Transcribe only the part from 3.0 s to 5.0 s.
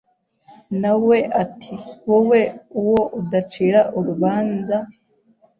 udacira urubanza